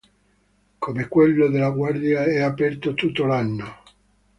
[0.79, 3.81] Come quello della Guardia è aperto tutto l'anno.